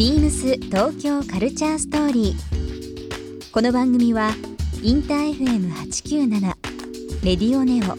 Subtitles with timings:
[0.00, 3.52] ビームス東京カルチャーストーリー。
[3.52, 4.30] この番組は
[4.82, 6.40] インター FM897
[7.22, 7.98] レディオネオ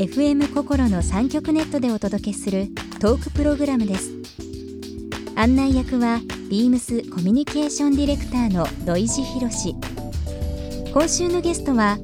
[0.00, 2.68] FM 心の三極ネットでお届けする
[3.00, 4.12] トークプログラムです。
[5.34, 9.74] 案内役はビームスコミュニケーションディレクターの土井博志。
[10.92, 11.98] 今週のゲストは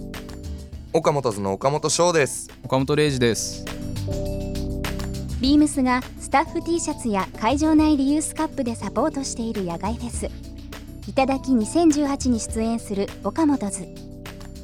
[0.93, 3.65] 岡本図の岡本翔です岡本零士です
[5.41, 10.29] ビームスがスタッフ T シャツや会場内リユースカップでサポートしている野外フェス。
[11.09, 13.89] いただき2018に出演する岡本図。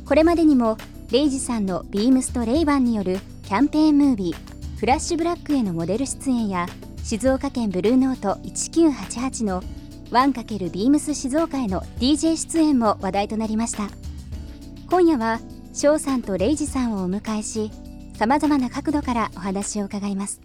[0.04, 0.76] これまでにも
[1.10, 6.66] レイジさんのビームスとレイバンによるキャンペーンムービーフラッシュブラックへのモデル出演や
[7.02, 9.62] 静岡県ブルーノート1988の
[10.10, 13.88] 1× ビームス静岡への DJ 出演も話題となりました。
[14.90, 15.40] 今夜は
[15.72, 17.70] 翔さんとレイジさんをお迎えし
[18.18, 20.42] さまざまな角度からお話を伺います。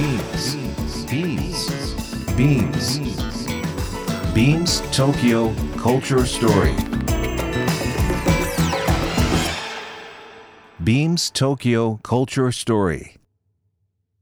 [0.00, 1.66] Beams.
[2.36, 3.46] Beams.
[4.34, 6.74] Beams Tokyo Culture Story.
[10.82, 13.16] Beams Tokyo Culture Story.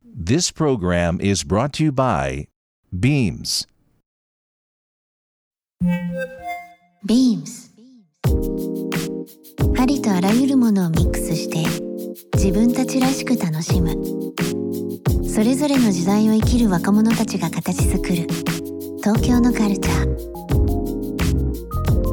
[0.02, 2.46] This program is brought to you by
[2.92, 3.66] Beams.
[7.04, 7.70] Beams
[9.78, 11.87] ありとあらゆるものをミックスして
[12.35, 13.95] 自分たちらしく楽しむ。
[15.27, 18.27] それぞれの時代を生きる若者たちが形作る。
[19.03, 20.09] 東京のカルチャー。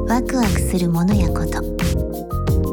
[0.09, 1.63] ワクワクするものやこと。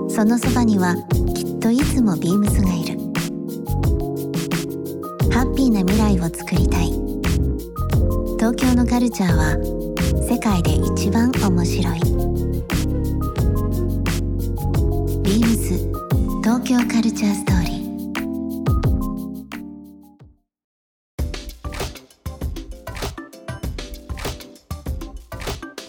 [0.10, 0.96] そのそばには
[1.34, 2.98] きっといつもビームスがいる。
[5.32, 6.92] ハッピーな未来をつくりたい。
[8.38, 9.58] 東京のカルチャーは
[10.30, 12.43] 世界で一番面白い。
[16.54, 17.70] 東京カルチャーストーリ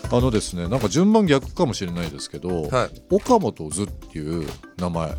[0.08, 0.16] ー。
[0.16, 3.02] あのですねなんか順番逆かもしれないですけど、はい。
[3.10, 4.48] 岡本図っていう
[4.78, 5.16] 名前、はい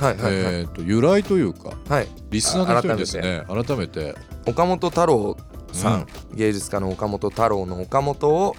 [0.00, 2.08] はいはい、えー、と由来というかはい。
[2.30, 4.14] リスナーの人にですね改めて。
[4.46, 5.36] 岡本太郎
[5.72, 8.56] さん、芸術家の岡本太郎の岡本を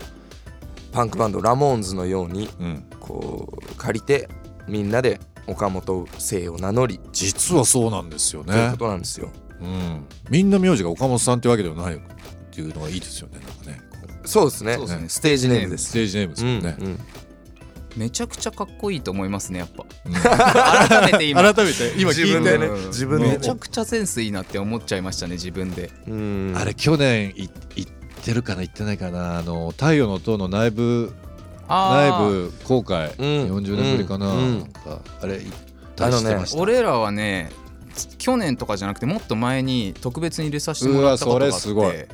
[0.92, 4.30] パンクバンドラモーンズのようにうん、こう借りて
[4.68, 8.53] みんなで岡本姓を名乗り、実はそうなんですよね。
[8.53, 9.31] というこ、となんですよ。
[9.62, 12.00] うん、みんな名字が岡本さんってわけではないっ
[12.52, 13.81] ていうのがいいですよねなんかね。
[14.25, 14.74] そうですね。
[14.75, 15.09] そうですね。
[15.09, 15.85] ステージネームです。
[15.90, 17.00] ステージネームですうんもんね、うん。
[17.96, 19.85] めちゃくちゃかっこいいと思いますねやっぱ。
[20.06, 20.13] うん。
[20.13, 21.41] 改めて今。
[21.41, 22.22] 改めて今聞いて。
[22.24, 22.88] 自分でねうん。
[22.88, 23.28] 自分で。
[23.29, 25.91] ねめちゃくちゃセンスいいなって思っちゃいましたね自分で。
[26.08, 26.53] うん。
[26.56, 27.91] あれ去年い行っ
[28.24, 31.14] てるかな行ってないかなあの太陽の塔の内部
[31.67, 32.50] 内あー。
[32.50, 33.25] 部公開、うん。
[33.57, 34.59] 40年ぶりかな,、うん。
[34.59, 35.57] なんかあれ行っ
[35.95, 37.51] たりしてました、俺らはね
[38.17, 42.07] 去年とかじゃなくてもっと前に特別に入れさせてもらったことがあって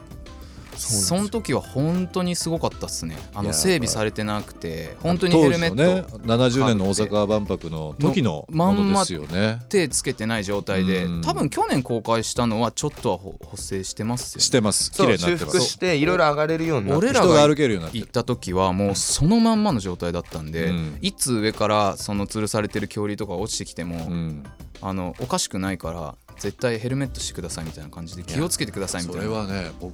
[0.87, 3.17] その時は本当にすごかったっすね。
[3.33, 9.61] あの整備されてなくて本当にヘルメット当時のね70年の大阪万博の時のものですよね。
[9.69, 11.21] 手つけてない状態でうん。
[11.21, 14.43] 多分去年公開したのはちょっとは補補正してますよね。
[14.43, 14.91] してます。
[14.91, 15.37] 綺麗になってます。
[15.39, 17.05] 修復していろいろ上がれるようになって。
[17.05, 18.05] 俺ら人が歩けるようになってる。
[18.05, 20.97] 行った時はもうそのまんまの状態だったんで、うん。
[21.01, 24.43] いつ上からその吊るされてる恐竜とか落ちてきても、うん。
[24.81, 29.27] あのおかしくないから絶対ヘルメットしてくださいみたいな感じで気をつけてくださいみそたいな。
[29.29, 29.93] れはね僕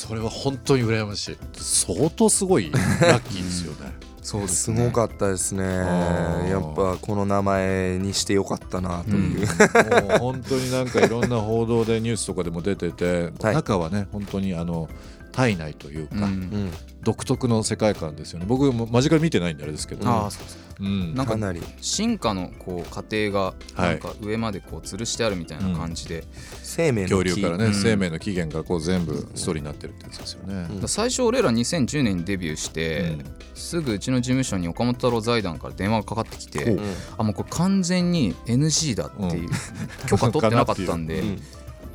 [0.00, 1.36] それは本当に羨ましい。
[1.52, 2.78] 相当すごいラ
[3.20, 3.92] ッキーですよね。
[4.22, 5.62] そうですねすごかったですね。
[5.62, 6.48] ー。
[6.48, 13.54] やっぱこの名前にしてよかったなという、もう本当になんかいろんな報道でニュースとかでも出てて、 はい。
[13.54, 14.88] 中はね本当にあの
[15.32, 16.22] 体内というか、うん。
[16.22, 18.44] うん独特の世界観ですよね。
[18.46, 21.14] 僕も間近に見てないんであれですけど、ああそうそううん。
[21.14, 21.62] なんかかなり。
[21.80, 23.82] 進化のこう過程がはい。
[23.82, 26.24] なんか上までこう吊るしてあるみたいな感じで、
[26.62, 27.10] 生命の木。
[27.24, 27.74] 恐竜からね、うん。
[27.74, 33.24] 生命の起源がこう全部ストーリーになってるってやつですよね、最初俺ら2010年にデビューして、うん。
[33.54, 36.78] すぐうちの事務所に岡本太郎財団から電話がかかってきて、
[37.16, 40.06] あもうこれ完全に NG だっていう、うん。
[40.06, 41.24] 許可取ってなかったんで、う。
[41.24, 41.40] ん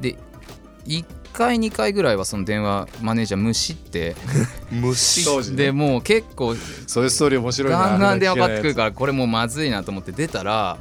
[0.02, 0.18] で
[0.88, 1.06] 1
[1.38, 4.16] 回2回ぐらいはその電話マネージャー無視って
[4.72, 5.58] 虫当時ね。
[5.58, 6.56] でもう結構
[6.88, 7.78] そういうストーリー面白いな。
[7.78, 10.78] ガンガン電話かかってくるらからこれもうまずいなと思って出たら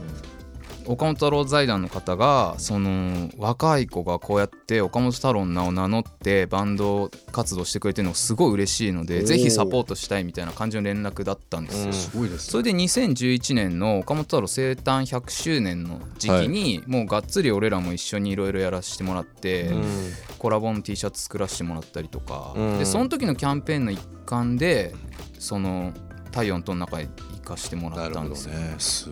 [0.87, 11.93] 岡本太郎財団の方がその若い子がこうやって岡本太郎の名を名乗ってバンド活動してくれてるのがすごい嬉しいのでぜひサポートしたいみたいな感じの連絡だったんですよ。
[11.93, 19.85] すごいですそれで2011年の岡本太郎生誕100周年の時期に、もうがっつり俺らも一緒にいろいろやらせてもらって、うん。
[20.39, 22.79] コラボの T シャツ作らせてもらったりとか、うん。
[22.79, 24.95] でその時のキャンペーンの一環で
[25.39, 25.93] その
[26.35, 28.75] 太陽の塔の中に行かしてもらったんですよ、ね。
[28.79, 29.09] す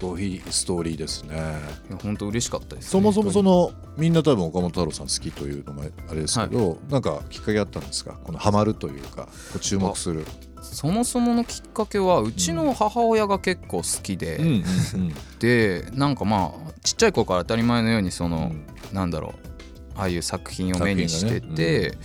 [0.00, 1.36] ごいストーリーですね。
[1.36, 8.18] いや本当嬉しかったです、ね、そもそもそのみんな多分岡本太郎さん好きというのもあれですけど、なんかきっかけあったんですか？
[8.24, 9.28] このハマるというか
[9.60, 10.24] 注目する。
[10.62, 14.48] そもそものきっかけはうちの母親が結構好きで、うんう
[14.96, 18.66] んでなんかまあちっちゃい頃から当たり前のようにその、うん。
[18.94, 19.48] なんだろう。
[19.94, 21.98] ああいう作品を目にして作品がて、ね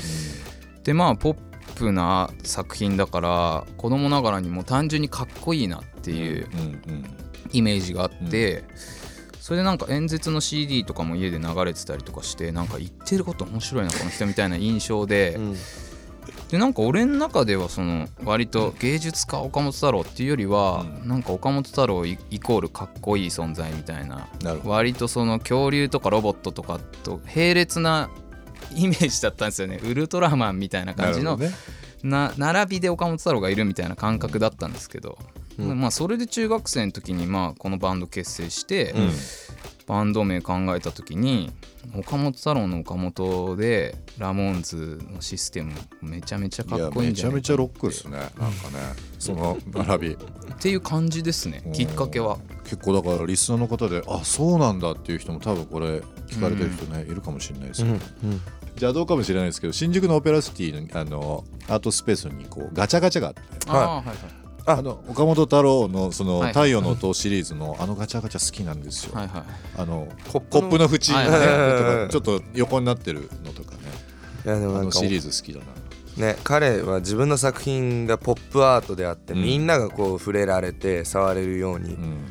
[0.83, 1.46] でまあポッ
[1.77, 6.47] プな作品だから子供ながらにも単純にかっこいいなっていう
[7.51, 8.63] イメージがあって、
[9.39, 15.55] それでなんか演説の CD とかも家で流れてたりとかしてなんか言ってること面白いなこの人みたいな印象で、うん。
[16.49, 21.07] でなんか俺の中ではその割と芸術家岡本太郎っていうよりは、うん。
[21.07, 24.27] なんか岡本太郎イイコールかっこいい存在みたいな。
[24.63, 28.09] 割とその恐竜とかロボットとかと並列な
[28.75, 29.79] イメージだったんですよね。
[29.83, 31.53] ウルトラマンみたいな感じのなる
[32.03, 35.17] な並びで岡本太郎がいるみたいな感覚だったんですけど、
[35.57, 35.79] うん。
[35.79, 39.11] まあそれで中学生の時にまあこのバンド結成して、ほどね
[39.87, 41.49] バンド名考えた時に
[41.97, 45.71] 岡本太郎の岡本でラモーンズのシステム
[46.01, 48.17] めちゃめちゃかっこいいんめちゃめちゃじゃないかなロックですね。
[48.17, 48.51] なんかね
[49.17, 50.13] その並び。
[50.15, 50.17] っ
[50.59, 52.37] ていう感じですねきっかけは。
[52.65, 57.97] 結構だからリスナーの方であそうなんだっていう人も多分これ聞かれてる人ね、いるかもしれないですけど、
[58.71, 63.69] 邪道かもしれないですけど新宿のオペラシティのあのアートスペースにこうガチャガチャがあって。
[63.69, 64.03] は
[64.43, 69.15] いあの岡本太郎のそのはい太陽の塔シリーズのあのガチャガチャ好きなんですよ。
[69.15, 69.43] はいはい
[69.77, 73.77] あのコップの縁、ねはいはい とかちょっと横になってるのとかね。
[74.45, 75.65] いやでもあなんかのシリーズ好きだな。
[76.27, 82.25] ね彼は自分の作品がポップアートであって、うんみんながこう触れられて触れるように、うん。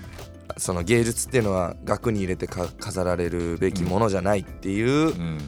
[0.58, 5.38] その芸術っていうのは額に入れてか飾られるべきものじゃないっていううん。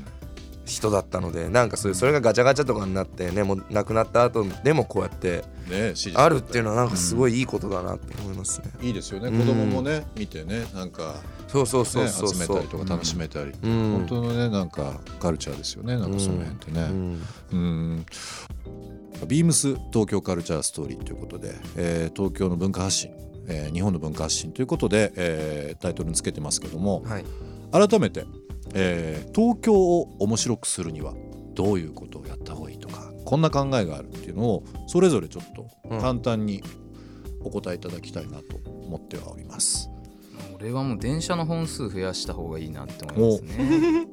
[0.64, 8.70] 人だったのでなんかそれそれがガチャガチャとかになってねもう亡くなった後でもこうやってねあるっていうのはなんかすごいいいことだなって思いますね。
[8.82, 9.28] いいですよね。
[9.28, 11.16] うん子供もね見てねなんか
[11.48, 13.52] そうそうそうね集めたりとか楽しめたり。
[13.62, 13.92] うん。
[13.92, 15.96] 本当のねなんかカルチャーですよね。
[15.96, 16.80] なんかその辺ってね。
[16.82, 17.22] うん。
[17.52, 18.06] うん。
[19.26, 23.10] ビームス東京カルチャーストーリーということで、えー東京の文化発信、
[23.48, 27.24] えー日本の文化発信ということで、えータイトルにつけてますけどもはい。
[27.72, 28.26] 改めて、
[28.74, 31.14] えー東京を面白くするには
[31.58, 36.00] どういうことをやった方がいいとかこんな考えがあるっていうのをそれぞれちょっとうん。
[36.00, 36.62] 簡単に
[37.40, 39.90] お答えいただきたいなと思ってはおります。
[40.54, 43.92] 俺はもう電車の本数増やした方がいいなって思いますね。
[43.92, 44.06] やっ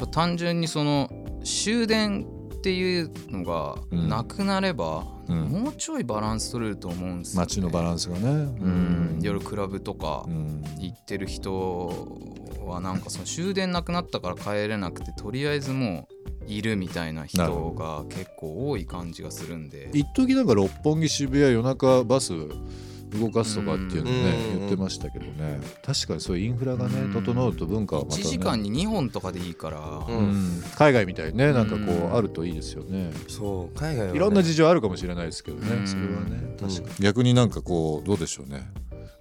[0.00, 1.08] ぱ単純にその
[1.42, 4.08] 終電っていうのがうん。
[4.10, 5.44] なくなれば、うん。
[5.44, 9.18] もうちょいバランス取れると思うんですよ、ね、街のバランスがね、うん。
[9.22, 10.62] 夜クラブとかうん。
[10.80, 12.18] 行ってる人
[12.62, 16.13] はなんかその終電なくなったから帰れなくてとりあえずもう
[16.46, 19.90] いるみたいな人が結構多い感じがするんで。
[19.92, 22.32] 一時なんか六本木渋谷夜中バス
[23.18, 24.58] 動かすとかっていうのねうん。
[24.58, 25.60] 言ってましたけどね。
[25.84, 30.16] 確かにそういうインフラがねうん整うと文化はまた、1ね、時間に2本とかでいいから、うん。
[30.16, 33.12] うん海外みたいにねなんかこうあるといいですよね。
[33.28, 34.16] そう海外はね。
[34.16, 35.86] いろんな事情あるかもしれないですけどねうん。
[35.86, 36.56] それはね。
[36.60, 36.88] うん確かに。
[37.00, 38.68] 逆になんかこうどうでしょうね。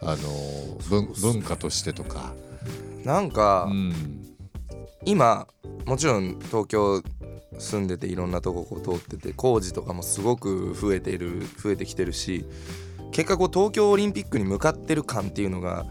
[0.01, 2.33] あの文文化としてとか。
[3.05, 3.93] なんか、うん。
[5.05, 5.47] 今
[5.85, 7.03] もちろん東京
[7.59, 12.45] 住んでていろんなとここう通ってて工事とかもすごく増えている増えてきてるし
[13.11, 15.85] 結果こう東京オリンピックに向かってる感っていうのが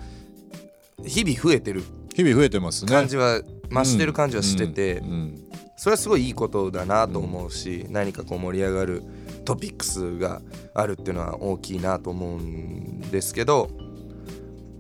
[1.05, 1.83] 日々増えてる
[2.15, 2.93] 日々増えてますね。
[2.93, 5.39] 感じは増してる感じはしてて、うんうん
[5.75, 9.03] それはすごいいいことだなと思うし、何かこう盛り上がる
[9.45, 10.41] トピックスが
[10.75, 13.69] あるっていうのは大きいなと思うんですけど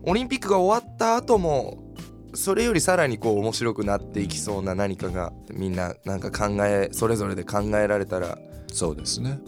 [0.04, 1.91] オリンピックが終わった後も
[2.34, 8.38] それよりさらにこう面白くなっていきそうな何かがみんななんか考えそれぞれで考えられたら
[8.72, 9.38] そうですね。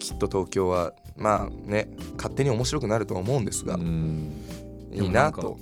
[0.00, 4.32] きっと東京はまあね勝手に面白くなるとは思うんですが、うん。
[4.92, 5.58] いいなと。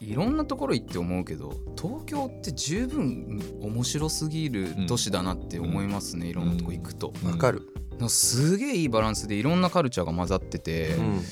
[0.00, 7.30] いろんなところ行って思うけど東京って十分面白すぎる都市だなって思いますね、いろんなとこ行くと、うん。
[7.30, 7.62] わかる、
[8.08, 11.22] すげえいいバランスでいろんなカルチャーが混ざってて、うん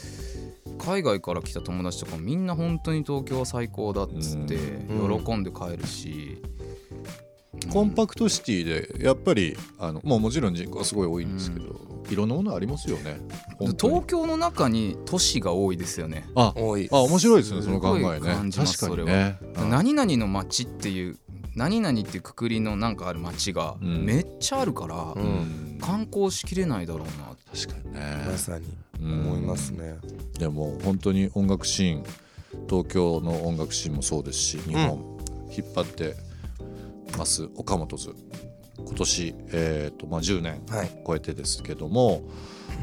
[0.85, 5.25] 海外から来た友達とかもみんな本当に東京は最高だっつってうん。
[5.25, 6.43] 喜んで帰るし、
[7.73, 13.21] コンパクトシティでやっぱりあの、まあ、もちろん人口はすごい多いんですけど、いろんなものありますよね。
[13.81, 16.29] 東京の中に都市が多いですよね。
[16.35, 16.89] あ多い。
[16.91, 18.51] あ面白いですねその考えね。
[18.51, 19.39] 確かにね。
[19.57, 19.71] うん。
[19.71, 21.19] 何々の街っていう
[21.55, 24.05] 何々っていうくくりのなんかある街がうん。
[24.05, 28.25] めっちゃあるから、うんうん観光しきれないだろうな確かにね。
[28.27, 28.67] まさに。
[29.01, 29.21] うん。
[29.27, 29.97] 思いますね。
[30.39, 32.05] でも本当に音楽シーン
[32.69, 35.19] 東京の音楽シーンもそうですし日本、
[35.57, 36.15] 引っ張って
[37.19, 38.15] ます岡本図
[38.79, 40.91] 今年、えーとまあ、10年はい。
[41.07, 42.23] 超えてですけども、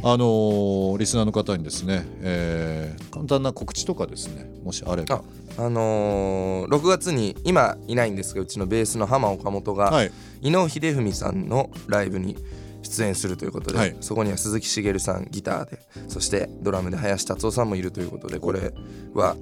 [0.04, 5.16] あのーリスナーの方にですね、えー簡単な告知とかですねもしあれば。
[5.58, 10.12] ああのー6月に今いないんですがうちのベースの浜岡本が、はい。
[10.42, 12.38] 伊能秀文さんのライブに
[12.82, 13.96] 出演するということで、はい。
[14.02, 18.74] そこには鈴木茂さんギターでそしてドラムで林達夫さんもいるということでこれ
[19.14, 19.36] は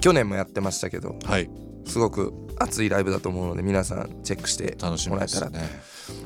[0.00, 1.50] 去年もやってましたけどはい。
[1.86, 4.76] すごく熱いライブだと思うので皆さんチェックして
[5.10, 5.60] もらえたらね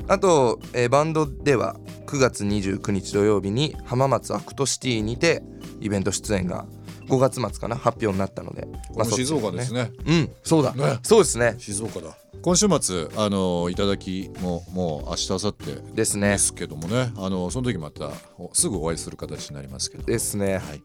[0.07, 5.43] あと、えーバンドでは9月29日土曜日に浜松アクトシティにて
[5.81, 6.65] イベント出演が
[7.07, 9.83] 5月末かな発表になったので、この静岡ですね。
[9.83, 10.99] ねうんそうだ、ね。
[11.03, 11.55] そうですね。
[11.57, 12.17] 静岡だ。
[12.41, 16.29] 今週末あのいただきももう明日明後日ですね。
[16.31, 17.11] ですけどもね。
[17.17, 20.03] あのその時またおすぐお会いする形になりますけど。
[20.03, 20.57] ですね。
[20.57, 20.81] はい。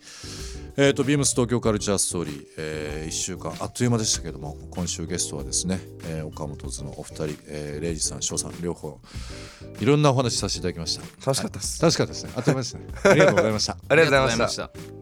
[0.77, 8.99] えー、とビームス東京カルチャーストーリー、え1週間あっという間でしたけども今週ゲストはですね、えー岡本図のお二人、えー、レイジさん翔さん両方
[9.81, 11.03] いろんなお話しさせていただきました。
[11.25, 12.33] 楽しかったです、楽しかったですね。
[12.37, 12.87] あっという間ですね。
[13.05, 13.77] ありがとうございました。
[13.89, 15.02] ありがとうございました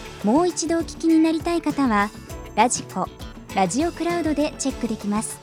[0.23, 2.09] もう一度お聞きになりたい方は
[2.55, 3.07] ラジコ
[3.55, 5.39] ラジオクラウドでチェックできます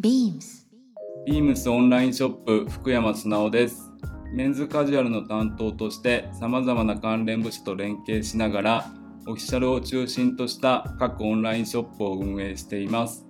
[0.00, 0.62] ビームス
[1.24, 3.92] ビームスオンラインショップ福山素直です。
[4.34, 8.86] メンズカジュアルの担当として様々な関連部署と連携しながら
[9.28, 13.24] オフィシャルを中心とした各オンラインショップを運営しています。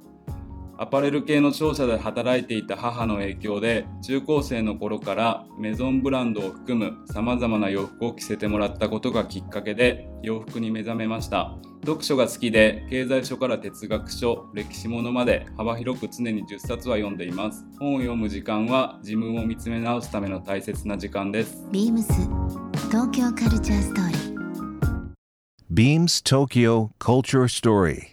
[0.83, 11.57] アパレル系の商社で働いていた母の影響で中高生の頃からメゾンブランドを含む様々な洋服を着せてもらったことがきっかけで洋服に目覚めました。
[11.87, 22.13] 読書が好きで経済書から哲学書歴史ものまで幅広く常に10冊は読んでいます本を読む時間は自分を見つめ直すための大切な時間ですビームス
[22.89, 24.33] 東京カルチャーストーリー
[25.75, 28.13] Beams Tokyo Culture Story.